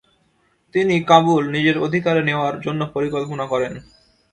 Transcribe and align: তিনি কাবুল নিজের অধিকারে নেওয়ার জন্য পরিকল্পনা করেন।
তিনি 0.75 0.95
কাবুল 1.09 1.43
নিজের 1.55 1.77
অধিকারে 1.77 2.21
নেওয়ার 2.25 2.55
জন্য 2.61 2.81
পরিকল্পনা 2.95 3.45
করেন। 3.51 3.73